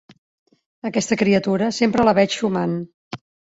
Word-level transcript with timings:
Aquesta 0.91 1.17
criatura, 1.23 1.69
sempre 1.81 2.07
la 2.11 2.17
veig 2.23 2.37
xumant. 2.41 2.77